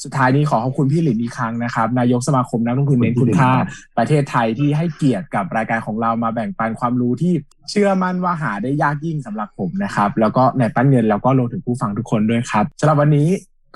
[0.02, 3.50] สุดท้ายนี้ขอขอบคุณพี่หลินอีกครั้งนะครับ นายกสมาคมนักลงทุนเน้นคุณค่า
[3.98, 7.34] ประเทศไทยที่ให้เกียรติกับรายการของเรามาแบ่งปันความรู้ที่
[7.70, 13.28] เชื่อมั่นว่าหาได้ยากยิ่งสำหรับผมนะครับ แล้วก็ในปั้นเงินแล้วก็รวมถึงผู้ฟังทุกคนด้วยครับสำหรับวันนี้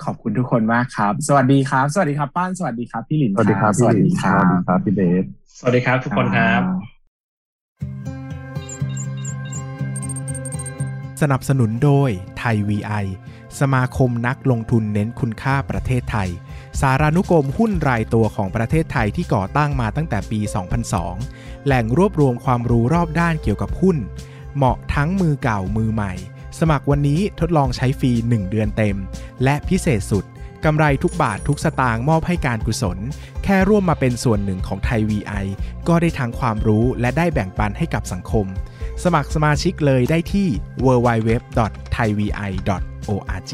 [0.05, 5.23] ขอบคุณทุกคนมากครับ สวัสดีครับ สวัสดีครับป้านสวัสดีครับพี่หลินสวัสดีครับสวัสดีครัสวัสดีบครับพี่เบส
[5.59, 6.61] สวัสดีครับทุกคนครับ
[11.21, 13.05] สนับสนุนโดยไทย VI
[13.59, 16.29] สมาคมนักลงทุนเน้นคุณค่าประเทศไทย
[16.79, 20.39] สารานุกรมหุ้นรายตัวของประเทศไทยที่ก่อตั้งมาตั้งแต่ปี
[21.03, 23.97] 2002 แหล่งรวบรวมความรู้รอบด้านเกี่ยวกับหุ้น
[24.55, 26.13] เหมาะทั้งมือเก่ามือใหม่
[26.59, 28.97] สมัครวันนี้ทดลองใช้ฟรี 1 เดือนเต็ม
[29.43, 30.25] และพิเศษสุด
[30.65, 32.97] กำไรทุกบาททุกสตางค์มอบให้การกุศล
[33.43, 35.45] แค่ร่วมมาเป็นส่วนหนึ่งของไทย VI
[35.87, 38.45] ก็ได้ทั้งความรู้และได้แบ่งปันให้กับสังคม
[39.03, 40.47] สมัครสมาชิกเลยได้ที่
[40.85, 43.53] www.thaivi.org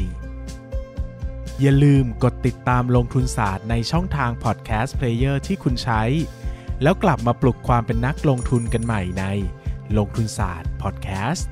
[1.61, 6.01] อย่าลืมกดติดตามลงทุนศาสตร์ในช่องทางพอดแคสต์เพลเยอร์ที่คุณใช้
[6.83, 9.25] แล้วกลับมาปลุกความเป็นนักลงทุนกันใหม่ใน
[9.97, 11.47] ลงทุนศาสตร์พอดแคสต์